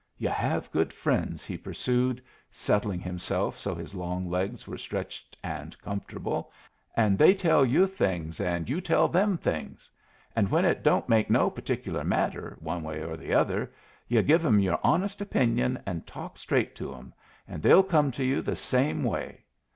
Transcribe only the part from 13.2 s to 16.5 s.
other, yu' give 'em your honest opinion and talk